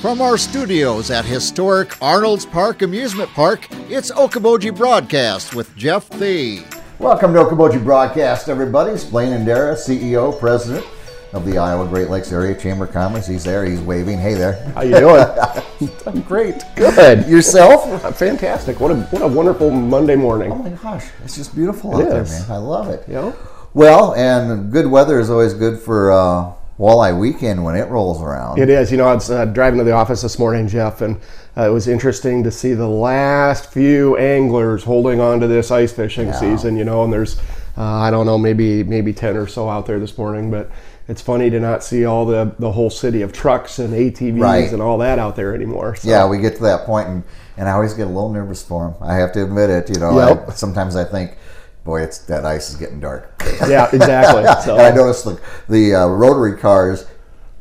From 0.00 0.20
our 0.20 0.38
studios 0.38 1.10
at 1.10 1.24
historic 1.24 2.00
Arnold's 2.00 2.46
Park 2.46 2.82
Amusement 2.82 3.28
Park, 3.30 3.66
it's 3.90 4.12
Okoboji 4.12 4.76
Broadcast 4.76 5.56
with 5.56 5.74
Jeff 5.74 6.08
Thee. 6.10 6.62
Welcome 7.00 7.34
to 7.34 7.40
Okoboji 7.40 7.82
Broadcast, 7.82 8.48
everybody. 8.48 8.92
It's 8.92 9.02
Blaine 9.02 9.32
Andera, 9.32 9.74
CEO, 9.74 10.38
President 10.38 10.86
of 11.32 11.44
the 11.44 11.58
Iowa 11.58 11.88
Great 11.88 12.10
Lakes 12.10 12.30
Area 12.30 12.54
Chamber 12.56 12.84
of 12.84 12.92
Commerce. 12.92 13.26
He's 13.26 13.42
there. 13.42 13.64
He's 13.64 13.80
waving. 13.80 14.18
Hey 14.18 14.34
there. 14.34 14.64
How 14.72 14.82
you 14.82 15.00
doing? 15.00 15.24
I'm 16.06 16.22
great. 16.22 16.62
Good. 16.76 17.26
Yourself? 17.26 18.16
Fantastic. 18.16 18.78
What 18.78 18.92
a 18.92 19.00
what 19.10 19.22
a 19.22 19.26
wonderful 19.26 19.72
Monday 19.72 20.14
morning. 20.14 20.52
Oh 20.52 20.56
my 20.58 20.70
gosh, 20.70 21.06
it's 21.24 21.34
just 21.34 21.56
beautiful 21.56 21.98
it 21.98 22.06
out 22.06 22.18
is. 22.18 22.30
there, 22.30 22.40
man. 22.48 22.50
I 22.52 22.58
love 22.58 22.88
it. 22.88 23.02
Yeah. 23.08 23.32
Well, 23.74 24.14
and 24.14 24.70
good 24.70 24.86
weather 24.86 25.18
is 25.18 25.28
always 25.28 25.54
good 25.54 25.80
for 25.80 26.12
uh, 26.12 26.52
walleye 26.78 27.18
weekend 27.18 27.64
when 27.64 27.76
it 27.76 27.88
rolls 27.88 28.22
around. 28.22 28.58
It 28.58 28.68
is. 28.68 28.90
You 28.90 28.98
know, 28.98 29.08
I 29.08 29.14
was 29.14 29.30
uh, 29.30 29.44
driving 29.46 29.78
to 29.78 29.84
the 29.84 29.92
office 29.92 30.22
this 30.22 30.38
morning, 30.38 30.68
Jeff, 30.68 31.00
and 31.00 31.20
uh, 31.56 31.68
it 31.68 31.72
was 31.72 31.88
interesting 31.88 32.44
to 32.44 32.50
see 32.50 32.74
the 32.74 32.88
last 32.88 33.72
few 33.72 34.16
anglers 34.16 34.84
holding 34.84 35.20
on 35.20 35.40
to 35.40 35.46
this 35.46 35.70
ice 35.70 35.92
fishing 35.92 36.28
yeah. 36.28 36.38
season. 36.38 36.76
You 36.76 36.84
know, 36.84 37.04
and 37.04 37.12
there's 37.12 37.38
uh, 37.76 37.82
I 37.82 38.10
don't 38.10 38.26
know, 38.26 38.38
maybe 38.38 38.84
maybe 38.84 39.12
ten 39.12 39.36
or 39.36 39.46
so 39.46 39.68
out 39.68 39.86
there 39.86 39.98
this 39.98 40.16
morning, 40.16 40.50
but 40.50 40.70
it's 41.08 41.22
funny 41.22 41.50
to 41.50 41.58
not 41.58 41.82
see 41.82 42.04
all 42.04 42.24
the 42.24 42.54
the 42.58 42.72
whole 42.72 42.90
city 42.90 43.22
of 43.22 43.32
trucks 43.32 43.78
and 43.78 43.92
ATVs 43.92 44.40
right. 44.40 44.72
and 44.72 44.80
all 44.80 44.98
that 44.98 45.18
out 45.18 45.36
there 45.36 45.54
anymore. 45.54 45.96
So. 45.96 46.08
Yeah, 46.08 46.28
we 46.28 46.38
get 46.38 46.56
to 46.56 46.62
that 46.62 46.86
point, 46.86 47.08
and 47.08 47.24
and 47.56 47.68
I 47.68 47.72
always 47.72 47.94
get 47.94 48.06
a 48.06 48.10
little 48.10 48.32
nervous 48.32 48.62
for 48.62 48.88
them. 48.88 49.02
I 49.02 49.16
have 49.16 49.32
to 49.32 49.42
admit 49.42 49.70
it. 49.70 49.88
You 49.88 50.00
know, 50.00 50.16
yep. 50.16 50.48
I, 50.48 50.52
sometimes 50.52 50.96
I 50.96 51.04
think. 51.04 51.36
Boy, 51.84 52.02
it's 52.02 52.18
that 52.26 52.44
ice 52.44 52.68
is 52.68 52.76
getting 52.76 53.00
dark. 53.00 53.37
Yeah, 53.68 53.90
exactly. 53.92 54.44
So. 54.64 54.78
I 54.78 54.90
noticed 54.90 55.24
the 55.24 55.40
the 55.68 55.94
uh, 55.94 56.06
rotary 56.06 56.56
cars 56.56 57.06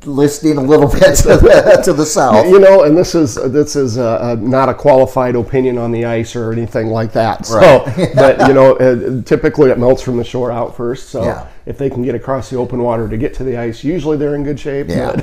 listing 0.05 0.57
a 0.57 0.61
little 0.61 0.87
bit 0.91 1.15
to 1.17 1.37
the, 1.37 1.81
to 1.83 1.93
the 1.93 2.05
south. 2.05 2.47
You 2.47 2.59
know, 2.59 2.83
and 2.83 2.97
this 2.97 3.15
is 3.15 3.35
this 3.35 3.75
is 3.75 3.97
uh, 3.97 4.35
not 4.35 4.69
a 4.69 4.73
qualified 4.73 5.35
opinion 5.35 5.77
on 5.77 5.91
the 5.91 6.05
ice 6.05 6.35
or 6.35 6.52
anything 6.52 6.88
like 6.88 7.13
that. 7.13 7.45
So, 7.45 7.59
right. 7.85 8.11
but 8.16 8.47
you 8.47 8.53
know, 8.53 8.75
uh, 8.77 9.21
typically 9.23 9.71
it 9.71 9.77
melts 9.77 10.02
from 10.02 10.17
the 10.17 10.23
shore 10.23 10.52
out 10.52 10.75
first. 10.75 11.09
So, 11.09 11.23
yeah. 11.23 11.47
if 11.66 11.77
they 11.77 11.89
can 11.89 12.03
get 12.03 12.16
across 12.16 12.49
the 12.49 12.57
open 12.57 12.81
water 12.81 13.07
to 13.09 13.17
get 13.17 13.33
to 13.35 13.44
the 13.44 13.57
ice, 13.57 13.83
usually 13.83 14.17
they're 14.17 14.35
in 14.35 14.44
good 14.44 14.59
shape. 14.59 14.88
Yeah. 14.89 15.16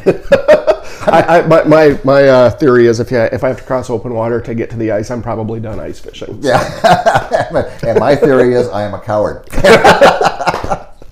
I, 1.06 1.40
I, 1.40 1.46
my 1.46 1.64
my, 1.64 2.00
my 2.02 2.28
uh, 2.28 2.50
theory 2.50 2.86
is 2.86 2.98
if 2.98 3.10
you, 3.10 3.18
if 3.18 3.44
I 3.44 3.48
have 3.48 3.58
to 3.58 3.64
cross 3.64 3.90
open 3.90 4.14
water 4.14 4.40
to 4.40 4.54
get 4.54 4.70
to 4.70 4.76
the 4.76 4.92
ice, 4.92 5.10
I'm 5.10 5.22
probably 5.22 5.60
done 5.60 5.78
ice 5.78 6.00
fishing. 6.00 6.42
So. 6.42 6.48
Yeah, 6.48 7.66
and 7.82 7.98
my 7.98 8.16
theory 8.16 8.54
is 8.54 8.68
I 8.68 8.84
am 8.84 8.94
a 8.94 9.00
coward. 9.00 9.46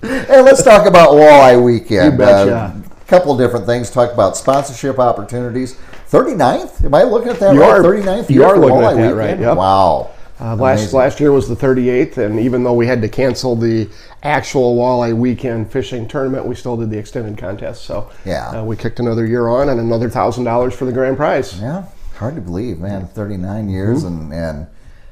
And 0.03 0.45
let's 0.45 0.63
talk 0.63 0.87
about 0.87 1.11
walleye 1.11 1.61
weekend. 1.61 2.13
You 2.13 2.17
betcha. 2.17 2.55
Uh, 2.55 2.73
couple 3.07 3.37
different 3.37 3.65
things. 3.65 3.91
Talk 3.91 4.11
about 4.13 4.35
sponsorship 4.35 4.99
opportunities. 4.99 5.75
39th? 6.09 6.85
Am 6.85 6.93
I 6.93 7.03
looking 7.03 7.29
at 7.29 7.39
that 7.39 7.53
you 7.53 7.61
right? 7.61 7.79
Are, 7.79 7.83
39th 7.83 8.29
you 8.29 8.43
are 8.43 8.57
looking 8.57 8.77
at 8.77 8.95
that 8.95 8.97
weekend? 8.97 9.17
right. 9.17 9.39
Yep. 9.39 9.57
Wow. 9.57 10.11
Uh, 10.39 10.55
last 10.55 10.93
last 10.93 11.19
year 11.19 11.31
was 11.31 11.47
the 11.47 11.55
38th, 11.55 12.17
and 12.17 12.39
even 12.39 12.63
though 12.63 12.73
we 12.73 12.87
had 12.87 13.01
to 13.01 13.07
cancel 13.07 13.55
the 13.55 13.87
actual 14.23 14.75
walleye 14.75 15.15
weekend 15.15 15.71
fishing 15.71 16.07
tournament, 16.07 16.45
we 16.45 16.55
still 16.55 16.75
did 16.75 16.89
the 16.89 16.97
extended 16.97 17.37
contest. 17.37 17.85
So 17.85 18.11
yeah, 18.25 18.49
uh, 18.49 18.63
we 18.63 18.75
kicked 18.75 18.99
another 18.99 19.25
year 19.25 19.47
on 19.47 19.69
and 19.69 19.79
another 19.79 20.09
thousand 20.09 20.43
dollars 20.43 20.73
for 20.73 20.85
the 20.85 20.91
grand 20.91 21.17
prize. 21.17 21.59
Yeah, 21.61 21.85
hard 22.15 22.35
to 22.35 22.41
believe, 22.41 22.79
man. 22.79 23.07
39 23.07 23.69
years 23.69 24.03
mm-hmm. 24.03 24.31
and 24.31 24.33
and 24.33 24.67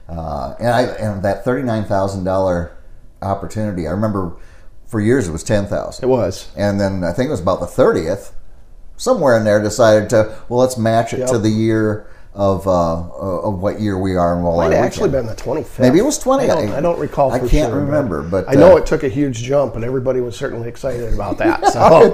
uh, 0.10 0.56
and 0.60 0.68
I 0.70 0.82
and 0.82 1.24
that 1.24 1.46
39 1.46 1.86
thousand 1.86 2.24
dollar 2.24 2.76
opportunity. 3.22 3.88
I 3.88 3.92
remember 3.92 4.38
for 4.88 5.00
years 5.00 5.28
it 5.28 5.32
was 5.32 5.44
10,000. 5.44 6.04
It 6.04 6.08
was. 6.08 6.50
And 6.58 6.80
then 6.80 7.04
I 7.04 7.14
think 7.14 7.28
it 7.28 7.32
was 7.32 7.42
about 7.42 7.60
the 7.60 7.66
30th, 7.66 8.34
somewhere 8.98 9.38
in 9.38 9.44
there, 9.44 9.62
decided 9.62 10.10
to, 10.10 10.38
well, 10.50 10.60
let's 10.60 10.78
match 10.78 11.14
it 11.14 11.20
yep. 11.20 11.30
to 11.30 11.38
the 11.38 11.50
year 11.50 12.08
of 12.34 12.66
uh, 12.66 13.10
of 13.10 13.60
what 13.60 13.82
year 13.82 13.98
we 13.98 14.16
are 14.16 14.38
in 14.38 14.44
Walleye. 14.44 14.70
Might 14.70 14.74
actually 14.74 15.10
been 15.10 15.26
the 15.26 15.36
25th. 15.36 15.80
Maybe 15.80 16.00
it 16.00 16.06
was 16.06 16.18
20. 16.18 16.44
I 16.44 16.48
don't, 16.48 16.70
I 16.70 16.82
don't 16.82 16.98
recall. 16.98 17.32
I 17.32 17.40
can't 17.40 17.52
sure, 17.52 17.76
remember, 17.82 18.22
but, 18.24 18.48
I 18.48 18.54
know 18.54 18.74
uh, 18.74 18.78
it 18.78 18.86
took 18.86 19.04
a 19.04 19.10
huge 19.10 19.44
jump, 19.44 19.76
and 19.76 19.84
everybody 19.84 20.22
was 20.22 20.38
certainly 20.38 20.70
excited 20.70 21.14
about 21.14 21.38
that. 21.40 21.62
So 21.72 22.14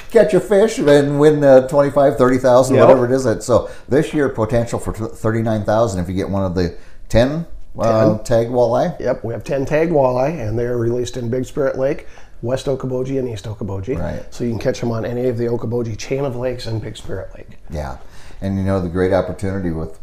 catch 0.10 0.34
a 0.34 0.40
fish 0.40 0.78
and 0.78 1.18
win 1.18 1.42
uh, 1.42 1.66
25, 1.66 2.16
30,000, 2.16 2.74
yep. 2.74 2.86
whatever 2.86 3.06
it 3.06 3.12
is. 3.12 3.44
So 3.44 3.70
this 3.88 4.12
year 4.12 4.28
potential 4.28 4.78
for 4.78 4.92
39,000 4.92 6.00
if 6.00 6.08
you 6.08 6.14
get 6.14 6.28
one 6.28 6.44
of 6.44 6.54
the 6.54 6.76
10 7.08 7.46
uh, 7.78 8.18
tagged 8.18 8.50
walleye? 8.50 8.98
Yep, 9.00 9.24
we 9.24 9.32
have 9.32 9.44
10 9.44 9.66
tagged 9.66 9.92
walleye, 9.92 10.46
and 10.46 10.58
they're 10.58 10.76
released 10.76 11.16
in 11.16 11.30
Big 11.30 11.44
Spirit 11.44 11.78
Lake, 11.78 12.06
West 12.42 12.66
Okoboji, 12.66 13.18
and 13.18 13.28
East 13.28 13.44
Okoboji. 13.44 13.98
Right. 13.98 14.32
So 14.32 14.44
you 14.44 14.50
can 14.50 14.58
catch 14.58 14.80
them 14.80 14.90
on 14.90 15.04
any 15.04 15.28
of 15.28 15.38
the 15.38 15.44
Okoboji 15.44 15.96
chain 15.98 16.24
of 16.24 16.36
lakes 16.36 16.66
and 16.66 16.80
Big 16.80 16.96
Spirit 16.96 17.34
Lake. 17.36 17.58
Yeah, 17.70 17.98
and 18.40 18.56
you 18.56 18.64
know 18.64 18.80
the 18.80 18.88
great 18.88 19.12
opportunity 19.12 19.70
with 19.70 19.98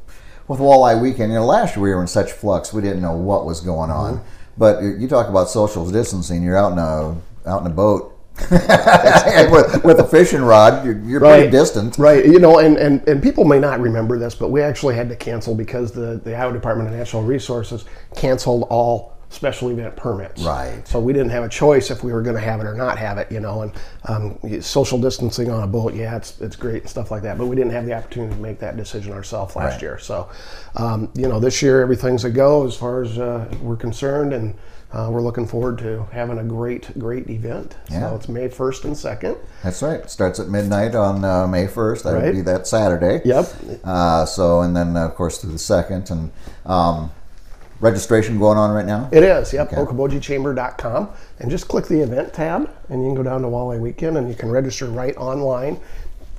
with 0.48 0.60
walleye 0.60 1.02
weekend. 1.02 1.32
You 1.32 1.40
know, 1.40 1.46
last 1.46 1.76
year 1.76 1.84
we 1.84 1.90
were 1.90 2.02
in 2.02 2.08
such 2.08 2.32
flux, 2.32 2.74
we 2.74 2.82
didn't 2.82 3.02
know 3.02 3.16
what 3.16 3.46
was 3.46 3.62
going 3.62 3.92
on. 3.92 4.16
Mm-hmm. 4.16 4.28
But 4.58 4.82
you 4.82 5.08
talk 5.08 5.28
about 5.28 5.50
social 5.50 5.90
distancing. 5.90 6.42
You're 6.42 6.58
out 6.58 6.72
in 6.72 6.80
a 6.80 7.16
out 7.48 7.62
in 7.62 7.68
a 7.68 7.74
boat 7.74 8.17
with, 8.52 9.84
with, 9.84 10.00
a 10.00 10.08
fishing 10.10 10.42
rod, 10.42 10.86
you're, 10.86 11.00
you're 11.00 11.20
right. 11.20 11.38
pretty 11.40 11.52
distant. 11.52 11.98
Right. 11.98 12.24
You 12.24 12.40
know, 12.40 12.60
and, 12.60 12.78
and, 12.78 13.06
and 13.08 13.22
people 13.22 13.46
may 13.46 13.60
not 13.60 13.80
remember 13.80 14.20
this, 14.20 14.36
but 14.36 14.52
we 14.52 14.62
actually 14.62 14.96
had 14.96 15.10
to 15.10 15.16
cancel 15.16 15.56
because 15.56 15.92
the, 15.92 16.22
the 16.24 16.36
Iowa 16.36 16.54
Department 16.54 16.90
of 16.90 16.96
Natural 16.96 17.24
Resources 17.24 17.86
canceled 18.16 18.68
all 18.70 19.17
special 19.30 19.70
event 19.70 19.96
permits. 19.96 20.42
Right. 20.42 20.88
So 20.88 21.00
we 21.00 21.14
didn't 21.14 21.30
have 21.30 21.44
a 21.44 21.50
choice 21.50 21.92
if 21.92 22.04
we 22.04 22.14
were 22.14 22.22
going 22.22 22.36
to 22.36 22.42
have 22.42 22.60
it 22.60 22.66
or 22.66 22.74
not 22.74 22.98
have 22.98 23.18
it, 23.18 23.32
you 23.32 23.40
know. 23.40 23.62
And 23.64 23.72
um, 24.06 24.62
social 24.62 25.00
distancing 25.00 25.52
on 25.52 25.64
a 25.64 25.68
boat, 25.68 25.94
yeah, 25.94 26.16
it's, 26.16 26.40
it's 26.40 26.56
great 26.56 26.84
and 26.84 26.90
stuff 26.90 27.12
like 27.12 27.24
that. 27.24 27.38
But 27.38 27.48
we 27.48 27.56
didn't 27.56 27.74
have 27.74 27.86
the 27.86 27.94
opportunity 27.94 28.36
to 28.36 28.42
make 28.42 28.60
that 28.60 28.78
decision 28.78 29.14
ourselves 29.14 29.56
last 29.56 29.74
right. 29.74 29.82
year. 29.82 30.00
So, 30.00 30.30
um, 30.76 31.12
you 31.14 31.28
know, 31.28 31.40
this 31.40 31.62
year 31.62 31.82
everything's 31.82 32.24
a 32.24 32.30
go 32.30 32.66
as 32.66 32.76
far 32.76 33.04
as 33.04 33.18
uh, 33.20 33.54
we're 33.62 33.76
concerned. 33.76 34.34
And 34.34 34.56
uh, 34.94 35.10
we're 35.12 35.22
looking 35.22 35.46
forward 35.46 35.78
to 35.80 36.08
having 36.14 36.38
a 36.38 36.44
great, 36.44 36.98
great 36.98 37.30
event. 37.30 37.76
Yeah. 37.90 38.10
So 38.10 38.16
it's 38.16 38.30
May 38.30 38.48
1st 38.48 38.86
and 38.86 38.96
2nd. 38.96 39.38
That's 39.62 39.82
right. 39.82 40.00
It 40.00 40.10
starts 40.10 40.40
at 40.40 40.48
midnight 40.48 40.96
on 40.96 41.26
uh, 41.26 41.46
May 41.46 41.68
1st. 41.68 42.04
That 42.04 42.14
right. 42.14 42.24
would 42.24 42.34
be 42.34 42.42
that 42.44 42.68
Saturday. 42.68 43.22
Yep. 43.26 43.54
Uh, 43.84 44.26
so, 44.26 44.62
and 44.62 44.76
then, 44.76 44.96
of 44.96 45.14
course, 45.16 45.40
through 45.40 45.52
the 45.52 45.58
2nd. 45.58 46.10
And 46.10 46.32
um, 46.66 47.12
registration 47.80 48.40
going 48.40 48.58
on 48.58 48.72
right 48.72 48.86
now? 48.86 49.10
It 49.12 49.24
is, 49.24 49.54
yep. 49.54 49.72
Okay. 49.72 49.78
OkobojiChamber.com. 49.78 51.10
And 51.40 51.52
just 51.52 51.68
click 51.68 51.86
the 51.88 52.02
event 52.02 52.34
tab, 52.34 52.70
and 52.90 53.02
you 53.02 53.10
can 53.10 53.16
go 53.16 53.24
down 53.24 53.42
to 53.42 53.48
Walleye 53.48 53.80
Weekend 53.80 54.18
and 54.18 54.30
you 54.30 54.36
can 54.36 54.50
register 54.50 54.88
right 54.88 55.16
online. 55.18 55.80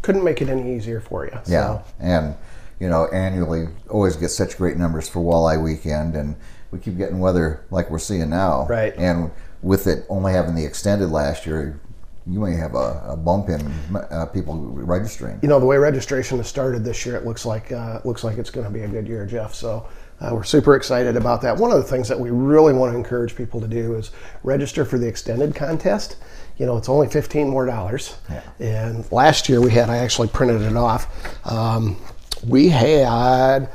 Couldn't 0.02 0.24
make 0.24 0.42
it 0.42 0.48
any 0.48 0.74
easier 0.74 1.00
for 1.00 1.24
you. 1.26 1.38
So. 1.44 1.52
Yeah. 1.52 1.82
And, 1.98 2.36
you 2.80 2.88
know, 2.88 3.08
annually 3.08 3.68
always 3.90 4.16
get 4.16 4.28
such 4.28 4.56
great 4.56 4.76
numbers 4.76 5.08
for 5.08 5.20
Walleye 5.20 5.62
Weekend. 5.62 6.14
And, 6.14 6.36
we 6.70 6.78
keep 6.78 6.96
getting 6.96 7.18
weather 7.18 7.64
like 7.70 7.90
we're 7.90 7.98
seeing 7.98 8.30
now. 8.30 8.66
Right. 8.66 8.94
And 8.96 9.30
with 9.62 9.86
it 9.86 10.04
only 10.08 10.32
having 10.32 10.54
the 10.54 10.64
extended 10.64 11.10
last 11.10 11.46
year, 11.46 11.80
you 12.26 12.40
may 12.40 12.54
have 12.56 12.74
a, 12.74 13.02
a 13.08 13.16
bump 13.16 13.48
in 13.48 13.72
uh, 14.10 14.26
people 14.26 14.54
registering. 14.56 15.38
You 15.42 15.48
know, 15.48 15.58
the 15.58 15.66
way 15.66 15.78
registration 15.78 16.36
has 16.38 16.46
started 16.46 16.84
this 16.84 17.06
year, 17.06 17.16
it 17.16 17.24
looks 17.24 17.46
like 17.46 17.72
uh, 17.72 18.00
looks 18.04 18.22
like 18.22 18.36
it's 18.36 18.50
going 18.50 18.66
to 18.66 18.72
be 18.72 18.82
a 18.82 18.88
good 18.88 19.08
year, 19.08 19.24
Jeff. 19.26 19.54
So. 19.54 19.88
Uh, 20.20 20.30
we're 20.32 20.44
super 20.44 20.74
excited 20.74 21.16
about 21.16 21.42
that. 21.42 21.56
One 21.56 21.70
of 21.70 21.78
the 21.78 21.84
things 21.84 22.08
that 22.08 22.18
we 22.18 22.30
really 22.30 22.72
want 22.72 22.92
to 22.92 22.96
encourage 22.96 23.36
people 23.36 23.60
to 23.60 23.68
do 23.68 23.94
is 23.94 24.10
register 24.42 24.84
for 24.84 24.98
the 24.98 25.06
extended 25.06 25.54
contest. 25.54 26.16
You 26.56 26.66
know, 26.66 26.76
it's 26.76 26.88
only 26.88 27.08
15 27.08 27.48
more 27.48 27.66
dollars. 27.66 28.16
Yeah. 28.28 28.42
And 28.58 29.12
last 29.12 29.48
year 29.48 29.60
we 29.60 29.70
had, 29.70 29.90
I 29.90 29.98
actually 29.98 30.28
printed 30.28 30.62
it 30.62 30.76
off. 30.76 31.46
Um, 31.46 31.96
we 32.44 32.68
had 32.68 33.70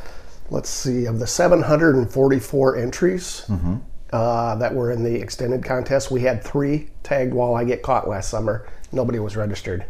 let's 0.53 0.69
see, 0.69 1.05
of 1.05 1.19
the 1.19 1.27
744 1.27 2.77
entries 2.77 3.43
mm-hmm. 3.47 3.77
uh, 4.11 4.55
that 4.55 4.73
were 4.73 4.91
in 4.91 5.03
the 5.03 5.15
extended 5.15 5.63
contest, 5.63 6.11
we 6.11 6.21
had 6.21 6.43
three 6.43 6.89
tagged 7.01 7.33
walleye 7.33 7.67
get 7.67 7.81
caught 7.81 8.07
last 8.07 8.29
summer. 8.29 8.67
Nobody 8.91 9.19
was 9.19 9.35
registered. 9.35 9.85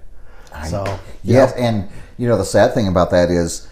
I, 0.54 0.68
so 0.68 1.00
yes, 1.24 1.52
and 1.54 1.90
you 2.18 2.28
know 2.28 2.38
the 2.38 2.46
sad 2.46 2.74
thing 2.74 2.88
about 2.88 3.10
that 3.12 3.30
is 3.32 3.68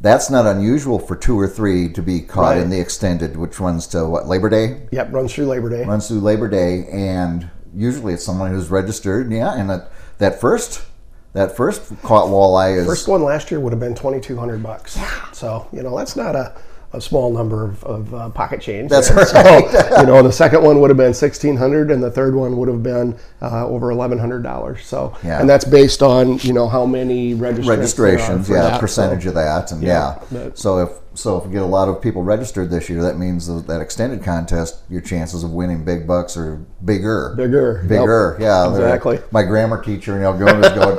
that's 0.00 0.30
not 0.30 0.46
unusual 0.46 0.98
for 0.98 1.16
two 1.16 1.38
or 1.38 1.48
three 1.48 1.88
to 1.92 2.02
be 2.02 2.20
caught 2.20 2.52
right. 2.52 2.58
in 2.58 2.70
the 2.70 2.78
extended, 2.78 3.36
which 3.36 3.58
runs 3.58 3.86
to 3.88 4.06
what 4.06 4.26
Labor 4.26 4.48
Day. 4.48 4.86
Yep, 4.92 5.12
runs 5.12 5.34
through 5.34 5.46
Labor 5.46 5.70
Day. 5.70 5.84
Runs 5.84 6.08
through 6.08 6.20
Labor 6.20 6.48
Day, 6.48 6.86
and 6.92 7.48
usually 7.74 8.14
it's 8.14 8.24
someone 8.24 8.50
who's 8.50 8.68
registered. 8.68 9.32
Yeah, 9.32 9.54
and 9.54 9.70
that 9.70 9.90
that 10.18 10.40
first 10.40 10.84
that 11.32 11.56
first 11.56 11.88
caught 12.02 12.28
walleye 12.28 12.78
is 12.78 12.86
first 12.86 13.08
one 13.08 13.22
last 13.22 13.50
year 13.50 13.60
would 13.60 13.72
have 13.72 13.80
been 13.80 13.94
twenty 13.94 14.20
two 14.20 14.36
hundred 14.36 14.62
bucks. 14.62 14.96
Yeah. 14.96 15.30
So 15.32 15.68
you 15.72 15.82
know 15.82 15.96
that's 15.96 16.16
not 16.16 16.36
a 16.36 16.54
a 16.96 17.00
small 17.00 17.32
number 17.32 17.64
of, 17.64 17.84
of 17.84 18.14
uh, 18.14 18.30
pocket 18.30 18.60
change. 18.60 18.90
That's 18.90 19.08
there. 19.32 19.42
right. 19.44 19.70
So, 19.70 20.00
you 20.00 20.06
know, 20.06 20.22
the 20.22 20.32
second 20.32 20.62
one 20.62 20.80
would 20.80 20.90
have 20.90 20.96
been 20.96 21.14
sixteen 21.14 21.56
hundred, 21.56 21.90
and 21.90 22.02
the 22.02 22.10
third 22.10 22.34
one 22.34 22.56
would 22.56 22.68
have 22.68 22.82
been 22.82 23.18
uh, 23.42 23.66
over 23.66 23.90
eleven 23.90 24.18
hundred 24.18 24.42
dollars. 24.42 24.84
So, 24.84 25.16
yeah. 25.22 25.40
and 25.40 25.48
that's 25.48 25.64
based 25.64 26.02
on 26.02 26.38
you 26.38 26.52
know 26.52 26.68
how 26.68 26.86
many 26.86 27.34
registrations, 27.34 28.48
yeah, 28.48 28.62
that, 28.62 28.80
percentage 28.80 29.24
so. 29.24 29.28
of 29.28 29.34
that, 29.34 29.72
and 29.72 29.82
yeah. 29.82 30.18
yeah. 30.30 30.50
So 30.54 30.78
if 30.78 30.90
so, 31.18 31.38
if 31.38 31.46
you 31.46 31.52
get 31.52 31.62
a 31.62 31.66
lot 31.66 31.88
of 31.88 32.02
people 32.02 32.22
registered 32.22 32.70
this 32.70 32.88
year, 32.88 33.02
that 33.02 33.16
means 33.16 33.46
that 33.46 33.80
extended 33.80 34.22
contest, 34.22 34.80
your 34.88 35.00
chances 35.00 35.42
of 35.42 35.50
winning 35.50 35.84
big 35.84 36.06
bucks 36.06 36.36
are 36.36 36.56
bigger. 36.84 37.34
Bigger. 37.36 37.84
Bigger. 37.88 38.36
Yep. 38.38 38.40
Yeah. 38.40 38.70
Exactly. 38.70 39.18
My 39.30 39.42
grammar 39.42 39.82
teacher, 39.82 40.14
you 40.14 40.20
know, 40.20 40.36
going 40.36 40.62
is 40.62 40.72
going 40.72 40.98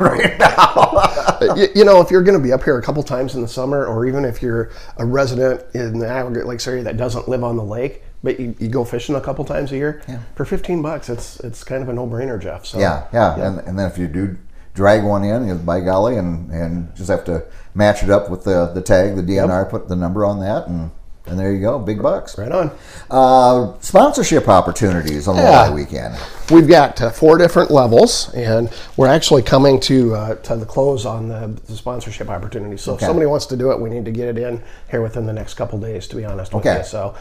right 0.00 0.38
now. 0.38 0.87
you, 1.56 1.68
you 1.74 1.84
know, 1.84 2.00
if 2.00 2.10
you're 2.10 2.22
going 2.22 2.38
to 2.38 2.42
be 2.42 2.52
up 2.52 2.62
here 2.64 2.78
a 2.78 2.82
couple 2.82 3.02
times 3.02 3.34
in 3.34 3.42
the 3.42 3.48
summer, 3.48 3.86
or 3.86 4.06
even 4.06 4.24
if 4.24 4.40
you're 4.42 4.70
a 4.96 5.04
resident 5.04 5.62
in 5.74 5.98
the 5.98 6.08
Iowa 6.08 6.30
Lakes 6.30 6.66
area 6.66 6.82
that 6.84 6.96
doesn't 6.96 7.28
live 7.28 7.42
on 7.44 7.56
the 7.56 7.64
lake, 7.64 8.02
but 8.22 8.38
you, 8.40 8.54
you 8.58 8.68
go 8.68 8.84
fishing 8.84 9.14
a 9.14 9.20
couple 9.20 9.44
times 9.44 9.70
a 9.72 9.76
year 9.76 10.02
Yeah. 10.08 10.20
for 10.34 10.44
15 10.44 10.82
bucks, 10.82 11.08
it's 11.08 11.38
it's 11.40 11.62
kind 11.64 11.82
of 11.82 11.88
a 11.88 11.92
no-brainer, 11.92 12.40
Jeff. 12.40 12.66
So 12.66 12.78
Yeah, 12.78 13.06
yeah, 13.12 13.34
And, 13.46 13.58
and 13.60 13.78
then 13.78 13.90
if 13.90 13.96
you 13.98 14.08
do 14.08 14.36
drag 14.74 15.04
one 15.04 15.24
in, 15.24 15.46
you 15.48 15.54
by 15.54 15.80
golly, 15.80 16.16
and, 16.16 16.50
and 16.50 16.94
just 16.96 17.10
have 17.10 17.24
to 17.26 17.44
match 17.74 18.02
it 18.02 18.10
up 18.10 18.28
with 18.30 18.44
the, 18.44 18.66
the 18.74 18.80
tag, 18.82 19.16
the 19.16 19.22
DNR, 19.22 19.68
put 19.70 19.88
the 19.88 19.96
number 19.96 20.24
on 20.24 20.40
that, 20.40 20.66
and, 20.68 20.90
and 21.26 21.38
there 21.38 21.52
you 21.52 21.60
go, 21.60 21.78
big 21.78 22.02
bucks. 22.02 22.38
right 22.38 22.50
on. 22.50 22.70
Uh, 23.10 23.74
sponsorship 23.80 24.48
opportunities 24.48 25.28
on 25.28 25.36
Yeah. 25.36 25.68
Walleye 25.68 25.74
Weekend. 25.74 26.16
We've 26.50 26.66
got 26.66 26.98
uh, 27.02 27.10
four 27.10 27.36
different 27.36 27.70
levels, 27.70 28.32
and 28.32 28.70
we're 28.96 29.06
actually 29.08 29.42
coming 29.42 29.78
to 29.80 30.14
uh, 30.14 30.34
to 30.36 30.56
the 30.56 30.64
close 30.64 31.04
on 31.04 31.28
the, 31.28 31.48
the 31.66 31.76
sponsorship 31.76 32.30
opportunity. 32.30 32.78
So 32.78 32.92
Okay. 32.94 33.04
if 33.04 33.06
somebody 33.06 33.26
wants 33.26 33.44
to 33.46 33.56
do 33.56 33.70
it, 33.70 33.78
we 33.78 33.90
need 33.90 34.06
to 34.06 34.10
get 34.10 34.28
it 34.28 34.38
in 34.38 34.62
here 34.90 35.02
within 35.02 35.26
the 35.26 35.32
next 35.32 35.54
couple 35.54 35.78
days. 35.78 36.08
To 36.08 36.16
be 36.16 36.24
honest 36.24 36.54
with 36.54 36.64
Okay. 36.64 36.78
you, 36.78 36.84
so 36.84 37.14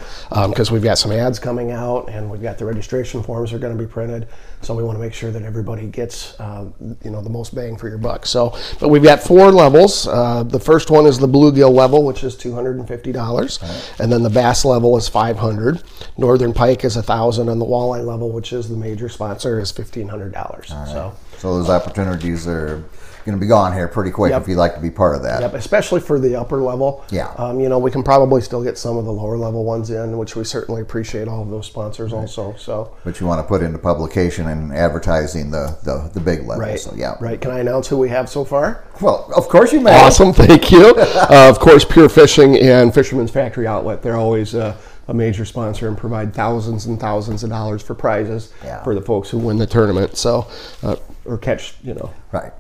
because 0.48 0.72
we've 0.72 0.84
got 0.84 0.98
some 0.98 1.12
ads 1.12 1.40
coming 1.40 1.72
out, 1.72 2.10
and 2.10 2.30
we've 2.32 2.42
got 2.42 2.58
the 2.58 2.64
registration 2.64 3.22
forms 3.22 3.52
are 3.52 3.60
going 3.60 3.78
to 3.78 3.84
be 3.84 3.90
printed, 3.90 4.30
so 4.62 4.74
we 4.74 4.82
want 4.82 4.96
to 4.98 5.02
make 5.02 5.14
sure 5.14 5.30
that 5.30 5.42
everybody 5.44 5.88
gets 5.88 6.40
uh, 6.40 6.66
you 7.04 7.12
know 7.12 7.22
the 7.22 7.30
most 7.30 7.54
bang 7.54 7.76
for 7.76 7.90
your 7.90 7.98
buck. 7.98 8.26
So, 8.26 8.58
but 8.80 8.88
we've 8.88 9.04
got 9.04 9.22
four 9.22 9.52
levels. 9.52 10.08
Uh, 10.08 10.44
the 10.44 10.60
first 10.60 10.90
one 10.90 11.06
is 11.06 11.20
the 11.20 11.28
bluegill 11.28 11.74
level, 11.74 12.06
which 12.06 12.24
is 12.24 12.38
two 12.38 12.54
hundred 12.56 12.78
and 12.78 12.88
fifty 12.88 13.12
dollars, 13.12 13.60
and 14.00 14.10
then 14.10 14.24
the 14.24 14.30
bass 14.30 14.64
level 14.64 14.96
is 14.96 15.10
five 15.10 15.38
hundred. 15.38 15.84
Northern 16.18 16.54
pike 16.54 16.86
is 16.86 16.96
a 16.96 17.04
thousand, 17.04 17.50
and 17.50 17.60
the 17.60 17.66
walleye 17.66 18.06
level, 18.06 18.32
which 18.32 18.54
is 18.54 18.70
the 18.70 18.78
major 18.78 19.10
sponsor, 19.22 19.60
is 19.60 19.72
fifteen 19.72 20.08
hundred 20.08 20.32
dollars. 20.34 20.68
So. 20.68 21.14
So 21.40 21.56
those 21.58 21.70
opportunities 21.70 22.48
are 22.48 22.84
going 23.26 23.38
to 23.38 23.42
be 23.42 23.46
gone 23.48 23.72
here 23.74 23.88
pretty 23.88 24.10
quick 24.10 24.32
Yep. 24.32 24.42
if 24.44 24.48
you'd 24.48 24.58
like 24.58 24.74
to 24.76 24.80
be 24.82 24.90
part 24.90 25.16
of 25.16 25.22
that. 25.24 25.42
Yep, 25.42 25.54
especially 25.56 26.00
for 26.00 26.18
the 26.20 26.36
upper 26.36 26.58
level. 26.64 27.04
Yeah. 27.12 27.28
Um, 27.38 27.60
you 27.60 27.68
know, 27.70 27.78
we 27.78 27.92
can 27.92 28.02
probably 28.02 28.42
still 28.42 28.64
get 28.64 28.76
some 28.78 28.96
of 28.98 29.06
the 29.06 29.12
lower 29.12 29.38
level 29.38 29.64
ones 29.66 29.90
in, 29.92 30.18
which 30.18 30.36
we 30.36 30.44
certainly 30.46 30.82
appreciate 30.82 31.28
all 31.28 31.42
of 31.44 31.50
those 31.50 31.66
sponsors 31.68 32.12
also. 32.14 32.56
So, 32.58 32.96
But 33.04 33.20
you 33.20 33.28
want 33.28 33.40
to 33.40 33.48
put 33.48 33.62
into 33.62 33.78
publication 33.78 34.48
and 34.48 34.72
advertising 34.74 35.52
the, 35.52 35.78
the, 35.84 36.10
the 36.14 36.22
big 36.22 36.40
level. 36.48 36.62
right. 36.62 36.80
So, 36.80 36.94
yeah. 36.96 37.16
Right. 37.20 37.40
Can 37.40 37.52
I 37.52 37.60
announce 37.60 37.88
who 37.88 37.98
we 37.98 38.10
have 38.10 38.30
so 38.30 38.44
far? 38.46 38.84
Well, 39.02 39.30
of 39.36 39.48
course 39.50 39.74
you 39.74 39.82
may. 39.82 39.94
Awesome, 39.94 40.32
thank 40.46 40.72
you. 40.72 40.96
uh, 40.98 41.48
of 41.50 41.60
course, 41.60 41.84
Pure 41.86 42.10
Fishing 42.10 42.58
and 42.58 42.92
Fisherman's 42.94 43.30
Factory 43.32 43.68
Outlet. 43.68 44.02
They're 44.02 44.18
always 44.18 44.56
uh, 44.56 44.76
a 45.08 45.14
major 45.14 45.46
sponsor 45.46 45.88
and 45.88 45.98
provide 45.98 46.34
thousands 46.34 46.86
and 46.86 47.00
thousands 47.00 47.44
of 47.44 47.50
dollars 47.50 47.82
for 47.82 47.96
prizes 47.96 48.52
Yeah. 48.64 48.84
for 48.84 48.94
the 48.96 49.02
folks 49.02 49.30
who 49.30 49.38
win 49.38 49.58
the 49.58 49.66
tournament. 49.68 50.18
So, 50.18 50.48
uh, 50.84 50.96
or 51.26 51.38
catch, 51.38 51.76
you 51.84 51.94
know, 51.94 52.12
Right. 52.32 52.52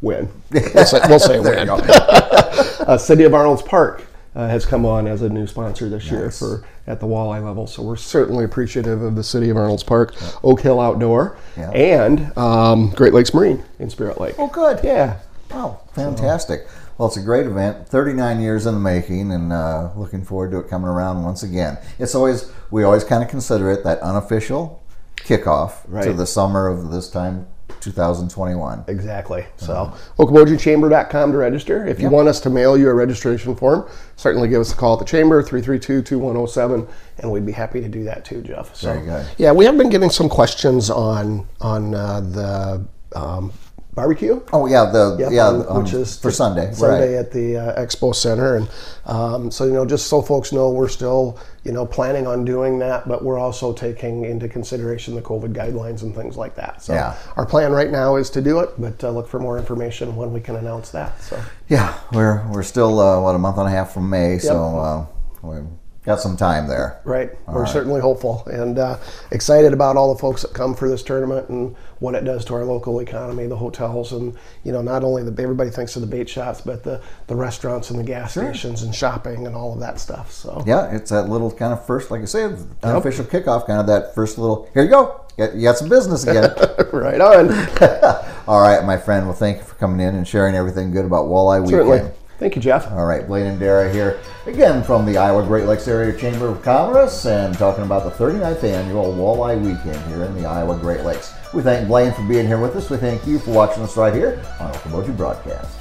win. 0.00 0.28
We'll 0.50 0.84
say, 0.86 1.00
we'll 1.08 1.18
say 1.18 1.40
win. 1.40 1.68
uh, 1.70 2.96
City 2.98 3.24
of 3.24 3.34
Arnold's 3.34 3.62
Park 3.62 4.04
uh, 4.34 4.48
has 4.48 4.64
come 4.64 4.86
on 4.86 5.06
as 5.06 5.22
a 5.22 5.28
new 5.28 5.46
sponsor 5.46 5.88
this 5.88 6.10
year 6.10 6.30
for 6.30 6.64
at 6.86 7.00
the 7.00 7.06
walleye 7.06 7.44
level. 7.44 7.66
So 7.66 7.82
we're 7.82 7.96
certainly 7.96 8.44
appreciative 8.44 9.02
of 9.02 9.14
the 9.16 9.22
City 9.24 9.50
of 9.50 9.56
Arnold's 9.56 9.82
Park, 9.82 10.14
Oak 10.42 10.60
Hill 10.60 10.80
Outdoor, 10.80 11.36
Yeah. 11.56 11.70
and 11.70 12.36
um, 12.38 12.90
Great 12.90 13.12
Lakes 13.12 13.34
Marine 13.34 13.62
in 13.78 13.90
Spirit 13.90 14.20
Lake. 14.20 14.36
Oh, 14.38 14.46
good. 14.48 14.80
Yeah. 14.82 15.18
Oh, 15.52 15.80
fantastic. 15.94 16.66
Well, 17.00 17.08
it's 17.08 17.16
a 17.16 17.22
great 17.22 17.46
event. 17.46 17.88
39 17.88 18.42
years 18.42 18.66
in 18.66 18.74
the 18.74 18.80
making, 18.80 19.32
and 19.32 19.54
uh, 19.54 19.90
looking 19.96 20.22
forward 20.22 20.50
to 20.50 20.58
it 20.58 20.68
coming 20.68 20.86
around 20.86 21.22
once 21.22 21.42
again. 21.42 21.78
It's 21.98 22.14
always, 22.14 22.52
we 22.70 22.84
always 22.84 23.04
kind 23.04 23.22
of 23.22 23.30
consider 23.30 23.70
it 23.70 23.84
that 23.84 24.00
unofficial 24.00 24.82
kickoff 25.16 25.90
to 26.02 26.12
the 26.12 26.26
summer 26.26 26.68
of 26.68 26.90
this 26.90 27.08
time, 27.10 27.46
2021. 27.80 28.84
Exactly. 28.88 29.46
So, 29.56 29.94
okobojichamber.com 30.18 31.32
to 31.32 31.38
register. 31.38 31.86
If 31.86 32.00
you 32.00 32.04
Yep. 32.04 32.12
want 32.12 32.28
us 32.28 32.38
to 32.40 32.50
mail 32.50 32.76
you 32.76 32.90
a 32.90 32.94
registration 32.94 33.56
form, 33.56 33.88
certainly 34.16 34.48
give 34.48 34.60
us 34.60 34.74
a 34.74 34.76
call 34.76 34.92
at 34.92 34.98
the 34.98 35.06
chamber, 35.06 35.42
332 35.42 36.02
2107, 36.02 36.86
and 37.16 37.32
we'd 37.32 37.46
be 37.46 37.52
happy 37.52 37.80
to 37.80 37.88
do 37.88 38.04
that 38.04 38.26
too, 38.26 38.42
Jeff. 38.42 38.76
So, 38.76 38.92
Very 38.92 39.06
good. 39.06 39.26
Yeah, 39.38 39.52
we 39.52 39.64
have 39.64 39.78
been 39.78 39.88
getting 39.88 40.10
some 40.10 40.28
questions 40.28 40.90
on 40.90 41.46
on 41.62 41.94
uh, 41.94 42.20
the 42.20 42.86
um, 43.18 43.52
barbecue. 43.94 44.40
Oh, 44.52 44.66
yeah, 44.66 44.84
the 44.86 45.16
Yep, 45.18 45.32
yeah, 45.32 45.48
on- 45.48 45.66
um, 45.68 45.82
which 45.82 45.92
is 45.92 46.16
for 46.16 46.30
Sunday. 46.30 46.72
Sunday 46.72 47.16
right. 47.16 47.18
at 47.26 47.32
the 47.32 47.56
uh, 47.56 47.80
Expo 47.84 48.14
Center, 48.14 48.56
and 48.56 48.68
um, 49.06 49.50
so 49.50 49.64
you 49.64 49.72
know, 49.72 49.84
just 49.84 50.06
so 50.06 50.22
folks 50.22 50.52
know, 50.52 50.70
we're 50.70 50.88
still 50.88 51.38
you 51.64 51.72
know 51.72 51.84
planning 51.84 52.26
on 52.26 52.44
doing 52.44 52.78
that, 52.78 53.06
but 53.08 53.24
we're 53.24 53.38
also 53.38 53.72
taking 53.72 54.24
into 54.24 54.48
consideration 54.48 55.14
the 55.14 55.22
COVID 55.22 55.52
guidelines 55.52 56.02
and 56.02 56.14
things 56.14 56.36
like 56.36 56.54
that. 56.56 56.82
So 56.82 56.94
Yeah. 56.94 57.16
our 57.36 57.46
plan 57.46 57.72
right 57.72 57.90
now 57.90 58.16
is 58.16 58.30
to 58.30 58.40
do 58.40 58.60
it, 58.60 58.70
but 58.78 59.02
uh, 59.04 59.10
look 59.10 59.28
for 59.28 59.38
more 59.40 59.58
information 59.58 60.16
when 60.16 60.32
we 60.32 60.40
can 60.40 60.56
announce 60.56 60.90
that. 60.90 61.20
So 61.22 61.40
Yeah, 61.68 61.94
we're 62.12 62.46
we're 62.50 62.62
still 62.62 62.98
uh, 63.00 63.20
what 63.20 63.34
a 63.34 63.38
month 63.38 63.58
and 63.58 63.66
a 63.66 63.70
half 63.70 63.92
from 63.92 64.08
May, 64.08 64.38
so 64.38 64.78
uh, 64.78 65.06
we've 65.42 65.66
got 66.10 66.20
some 66.20 66.36
time 66.36 66.66
there. 66.66 67.00
right, 67.04 67.30
we're 67.48 67.66
certainly 67.66 68.00
hopeful 68.00 68.44
and 68.46 68.78
uh, 68.78 68.98
excited 69.30 69.72
about 69.72 69.96
all 69.96 70.12
the 70.12 70.18
folks 70.18 70.42
that 70.42 70.52
come 70.52 70.74
for 70.74 70.88
this 70.88 71.02
tournament 71.02 71.48
and 71.48 71.76
what 72.00 72.14
it 72.14 72.24
does 72.24 72.44
to 72.46 72.54
our 72.54 72.64
local 72.64 73.00
economy, 73.00 73.46
the 73.46 73.56
hotels, 73.56 74.12
and 74.12 74.36
you 74.64 74.72
know, 74.72 74.82
not 74.82 75.04
only 75.04 75.22
the 75.22 75.42
everybody 75.42 75.70
thinks 75.70 75.94
of 75.96 76.02
the 76.02 76.08
bait 76.08 76.28
shops, 76.28 76.60
but 76.60 76.82
the 76.82 77.00
the 77.28 77.34
restaurants 77.36 77.90
and 77.90 77.98
the 77.98 78.02
gas 78.02 78.32
stations 78.32 78.82
and 78.82 78.94
shopping 78.94 79.46
and 79.46 79.54
all 79.54 79.72
of 79.72 79.80
that 79.80 80.00
stuff. 80.00 80.32
So. 80.32 80.62
Yeah, 80.66 80.94
it's 80.94 81.10
that 81.10 81.28
little 81.28 81.50
kind 81.50 81.72
of 81.72 81.86
first, 81.86 82.10
like 82.10 82.22
I 82.22 82.24
said, 82.24 82.58
unofficial 82.82 83.24
kickoff, 83.24 83.66
kind 83.66 83.80
of 83.80 83.86
that 83.86 84.14
first 84.14 84.38
little. 84.38 84.68
Here 84.74 84.82
you 84.82 84.90
go, 84.90 85.24
you 85.38 85.48
you 85.54 85.62
got 85.62 85.76
some 85.76 85.88
business 85.88 86.26
again. 86.26 86.50
right 86.92 87.20
on. 87.20 87.50
All 88.48 88.60
right, 88.60 88.84
my 88.84 88.96
friend. 88.96 89.26
Well, 89.26 89.36
thank 89.36 89.58
you 89.58 89.64
for 89.64 89.74
coming 89.76 90.00
in 90.00 90.14
and 90.14 90.26
sharing 90.26 90.54
everything 90.54 90.90
good 90.90 91.04
about 91.04 91.26
Walleye 91.26 91.62
Weekend. 91.62 91.86
Certainly. 91.86 92.12
Thank 92.40 92.56
you, 92.56 92.62
Jeff. 92.62 92.90
All 92.92 93.04
right, 93.04 93.26
Blaine 93.26 93.58
Andera 93.58 93.92
here 93.92 94.18
again 94.46 94.82
from 94.82 95.04
the 95.04 95.18
Iowa 95.18 95.44
Great 95.46 95.66
Lakes 95.66 95.86
Area 95.86 96.18
Chamber 96.18 96.48
of 96.48 96.62
Commerce 96.62 97.26
and 97.26 97.54
talking 97.58 97.84
about 97.84 98.02
the 98.02 98.10
39th 98.10 98.64
annual 98.64 99.12
Walleye 99.12 99.60
Weekend 99.60 100.02
here 100.06 100.24
in 100.24 100.34
the 100.34 100.46
Iowa 100.48 100.78
Great 100.78 101.02
Lakes. 101.02 101.34
We 101.52 101.60
thank 101.60 101.86
Blaine 101.86 102.14
for 102.14 102.22
being 102.22 102.46
here 102.46 102.58
with 102.58 102.74
us. 102.76 102.88
We 102.88 102.96
thank 102.96 103.26
you 103.26 103.38
for 103.38 103.50
watching 103.50 103.82
us 103.82 103.94
right 103.94 104.14
here 104.14 104.42
on 104.58 104.72
Okoboji 104.72 105.14
Broadcast. 105.18 105.78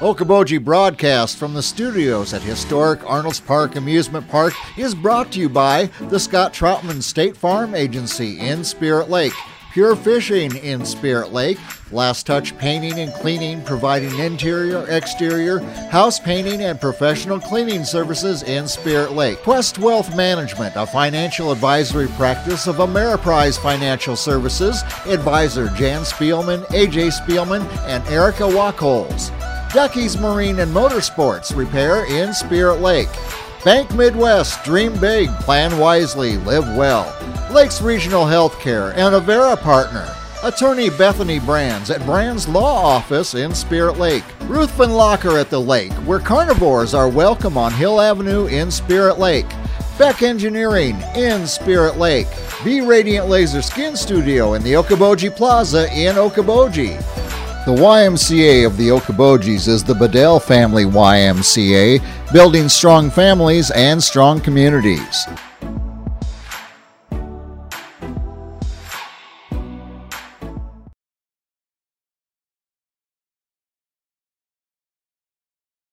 Okoboji 0.00 0.62
Broadcast 0.62 1.38
from 1.38 1.54
the 1.54 1.62
studios 1.62 2.34
at 2.34 2.42
historic 2.42 3.08
Arnold's 3.08 3.38
Park 3.38 3.76
Amusement 3.76 4.28
Park 4.28 4.52
is 4.76 4.96
brought 4.96 5.30
to 5.30 5.38
you 5.38 5.48
by 5.48 5.86
the 6.10 6.18
Scott 6.18 6.52
Troutman 6.52 7.00
State 7.00 7.36
Farm 7.36 7.72
Agency 7.72 8.40
in 8.40 8.64
Spirit 8.64 9.08
Lake, 9.08 9.32
Pure 9.76 9.96
Fishing 9.96 10.56
in 10.56 10.86
Spirit 10.86 11.34
Lake, 11.34 11.58
Last 11.92 12.24
Touch 12.24 12.56
Painting 12.56 12.98
and 12.98 13.12
Cleaning 13.12 13.62
providing 13.62 14.18
interior, 14.18 14.86
exterior, 14.88 15.58
house 15.90 16.18
painting, 16.18 16.62
and 16.62 16.80
professional 16.80 17.38
cleaning 17.38 17.84
services 17.84 18.42
in 18.44 18.66
Spirit 18.66 19.12
Lake, 19.12 19.36
Quest 19.42 19.78
Wealth 19.78 20.16
Management, 20.16 20.72
a 20.76 20.86
financial 20.86 21.52
advisory 21.52 22.08
practice 22.16 22.66
of 22.66 22.76
Ameriprise 22.76 23.60
Financial 23.60 24.16
Services, 24.16 24.82
advisor 25.04 25.68
Jan 25.76 26.04
Spielman, 26.04 26.64
AJ 26.68 27.12
Spielman, 27.20 27.60
and 27.86 28.02
Erica 28.08 28.44
Wachholz. 28.44 29.30
Ducky's 29.74 30.16
Marine 30.16 30.60
and 30.60 30.74
Motorsports 30.74 31.54
Repair 31.54 32.06
in 32.06 32.32
Spirit 32.32 32.80
Lake. 32.80 33.10
Bank 33.64 33.92
Midwest, 33.94 34.62
dream 34.62 34.98
big, 35.00 35.28
plan 35.40 35.76
wisely, 35.78 36.36
live 36.38 36.64
well. 36.76 37.12
Lakes 37.52 37.82
Regional 37.82 38.24
Healthcare 38.24 38.92
and 38.94 39.14
Avera 39.14 39.56
Partner. 39.60 40.08
Attorney 40.44 40.90
Bethany 40.90 41.40
Brands 41.40 41.90
at 41.90 42.04
Brands 42.06 42.46
Law 42.46 42.84
Office 42.84 43.34
in 43.34 43.52
Spirit 43.52 43.98
Lake. 43.98 44.22
Ruthven 44.42 44.92
Locker 44.92 45.36
at 45.38 45.50
the 45.50 45.60
lake, 45.60 45.92
where 46.04 46.20
carnivores 46.20 46.94
are 46.94 47.08
welcome 47.08 47.58
on 47.58 47.72
Hill 47.72 48.00
Avenue 48.00 48.46
in 48.46 48.70
Spirit 48.70 49.18
Lake. 49.18 49.48
Beck 49.98 50.22
Engineering 50.22 50.96
in 51.16 51.46
Spirit 51.46 51.96
Lake. 51.96 52.28
B 52.62 52.80
Radiant 52.82 53.28
Laser 53.28 53.62
Skin 53.62 53.96
Studio 53.96 54.54
in 54.54 54.62
the 54.62 54.74
Okoboji 54.74 55.34
Plaza 55.34 55.92
in 55.92 56.14
Okoboji. 56.14 57.02
The 57.66 57.72
YMCA 57.72 58.64
of 58.64 58.76
the 58.76 58.90
Okobojis 58.90 59.66
is 59.66 59.82
the 59.82 59.92
Bedell 59.92 60.38
Family 60.38 60.84
YMCA, 60.84 62.00
building 62.32 62.68
strong 62.68 63.10
families 63.10 63.72
and 63.72 64.00
strong 64.00 64.40
communities. 64.40 65.26